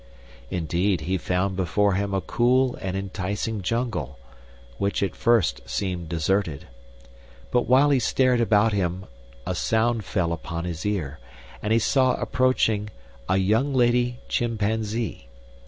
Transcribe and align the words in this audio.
Indeed, 0.49 1.01
he 1.01 1.19
found 1.19 1.55
before 1.55 1.93
him 1.93 2.11
a 2.11 2.21
cool 2.21 2.75
and 2.81 2.97
enticing 2.97 3.61
jungle, 3.61 4.17
which 4.79 5.03
at 5.03 5.15
first 5.15 5.61
seemed 5.69 6.09
deserted. 6.09 6.65
But 7.51 7.67
while 7.67 7.91
he 7.91 7.99
stared 7.99 8.41
about 8.41 8.73
him 8.73 9.05
a 9.45 9.53
sound 9.53 10.03
fell 10.03 10.33
upon 10.33 10.65
his 10.65 10.87
ear, 10.87 11.19
and 11.61 11.71
he 11.71 11.77
saw 11.77 12.15
approaching 12.15 12.89
a 13.29 13.37
young 13.37 13.75
lady 13.75 14.17
Chimpanzee. 14.27 15.29